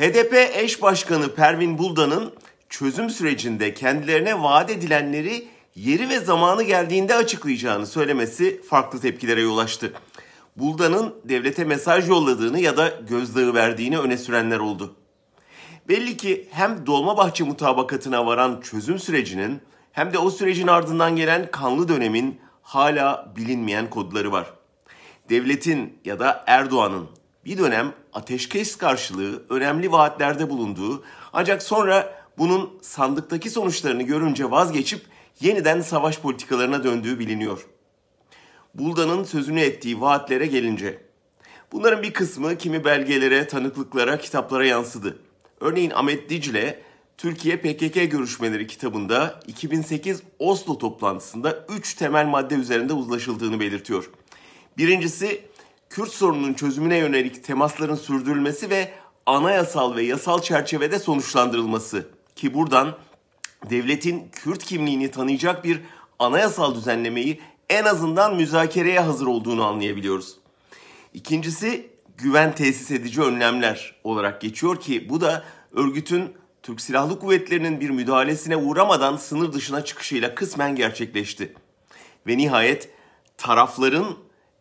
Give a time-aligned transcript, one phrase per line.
[0.00, 2.32] HDP eş başkanı Pervin Buldan'ın
[2.68, 9.92] çözüm sürecinde kendilerine vaat edilenleri yeri ve zamanı geldiğinde açıklayacağını söylemesi farklı tepkilere yol açtı.
[10.56, 14.96] Buldan'ın devlete mesaj yolladığını ya da gözdağı verdiğini öne sürenler oldu.
[15.88, 19.60] Belli ki hem Dolmabahçe mutabakatına varan çözüm sürecinin
[19.92, 24.52] hem de o sürecin ardından gelen kanlı dönemin hala bilinmeyen kodları var.
[25.28, 33.50] Devletin ya da Erdoğan'ın bir dönem ateşkes karşılığı önemli vaatlerde bulunduğu ancak sonra bunun sandıktaki
[33.50, 35.06] sonuçlarını görünce vazgeçip
[35.40, 37.66] yeniden savaş politikalarına döndüğü biliniyor.
[38.74, 41.02] Buldan'ın sözünü ettiği vaatlere gelince
[41.72, 45.18] bunların bir kısmı kimi belgelere, tanıklıklara, kitaplara yansıdı.
[45.60, 46.82] Örneğin Ahmet Dicle
[47.18, 54.10] Türkiye PKK görüşmeleri kitabında 2008 Oslo toplantısında 3 temel madde üzerinde uzlaşıldığını belirtiyor.
[54.78, 55.40] Birincisi
[55.90, 58.92] Kürt sorununun çözümüne yönelik temasların sürdürülmesi ve
[59.26, 62.96] anayasal ve yasal çerçevede sonuçlandırılması ki buradan
[63.70, 65.80] devletin Kürt kimliğini tanıyacak bir
[66.18, 70.36] anayasal düzenlemeyi en azından müzakereye hazır olduğunu anlayabiliyoruz.
[71.14, 77.90] İkincisi güven tesis edici önlemler olarak geçiyor ki bu da örgütün Türk Silahlı Kuvvetleri'nin bir
[77.90, 81.54] müdahalesine uğramadan sınır dışına çıkışıyla kısmen gerçekleşti.
[82.26, 82.90] Ve nihayet
[83.36, 84.16] tarafların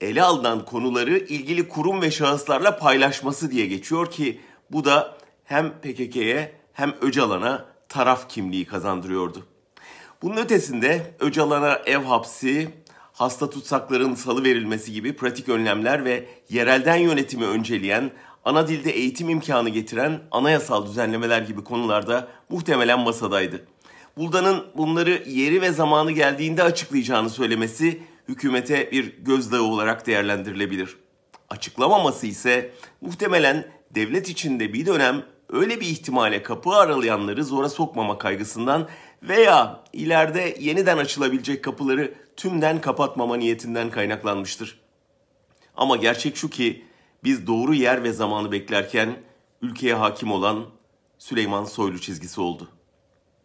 [0.00, 6.52] ele alınan konuları ilgili kurum ve şahıslarla paylaşması diye geçiyor ki bu da hem PKK'ye
[6.72, 9.46] hem Öcalan'a taraf kimliği kazandırıyordu.
[10.22, 12.68] Bunun ötesinde Öcalan'a ev hapsi,
[13.12, 18.10] hasta tutsakların salı verilmesi gibi pratik önlemler ve yerelden yönetimi önceleyen,
[18.44, 23.64] ana dilde eğitim imkanı getiren anayasal düzenlemeler gibi konularda muhtemelen masadaydı.
[24.16, 30.96] Buldan'ın bunları yeri ve zamanı geldiğinde açıklayacağını söylemesi hükümete bir gözdağı olarak değerlendirilebilir.
[31.50, 38.88] Açıklamaması ise muhtemelen devlet içinde bir dönem öyle bir ihtimale kapı aralayanları zora sokmama kaygısından
[39.22, 44.80] veya ileride yeniden açılabilecek kapıları tümden kapatmama niyetinden kaynaklanmıştır.
[45.76, 46.84] Ama gerçek şu ki
[47.24, 49.16] biz doğru yer ve zamanı beklerken
[49.62, 50.66] ülkeye hakim olan
[51.18, 52.68] Süleyman Soylu çizgisi oldu.